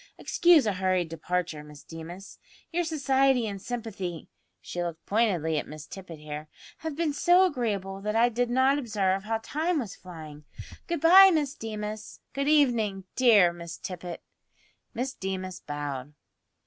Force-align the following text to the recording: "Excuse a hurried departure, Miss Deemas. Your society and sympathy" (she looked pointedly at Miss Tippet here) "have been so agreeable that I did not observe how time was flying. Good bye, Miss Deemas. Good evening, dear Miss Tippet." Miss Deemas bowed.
"Excuse 0.17 0.65
a 0.65 0.73
hurried 0.73 1.09
departure, 1.09 1.63
Miss 1.63 1.83
Deemas. 1.83 2.39
Your 2.71 2.83
society 2.83 3.45
and 3.45 3.61
sympathy" 3.61 4.29
(she 4.59 4.81
looked 4.81 5.05
pointedly 5.05 5.59
at 5.59 5.67
Miss 5.67 5.85
Tippet 5.85 6.17
here) 6.17 6.47
"have 6.79 6.95
been 6.95 7.13
so 7.13 7.45
agreeable 7.45 8.01
that 8.01 8.15
I 8.15 8.27
did 8.27 8.49
not 8.49 8.79
observe 8.79 9.25
how 9.25 9.37
time 9.43 9.77
was 9.77 9.95
flying. 9.95 10.43
Good 10.87 11.01
bye, 11.01 11.29
Miss 11.31 11.53
Deemas. 11.53 12.19
Good 12.33 12.47
evening, 12.47 13.03
dear 13.15 13.53
Miss 13.53 13.77
Tippet." 13.77 14.23
Miss 14.95 15.13
Deemas 15.13 15.59
bowed. 15.59 16.15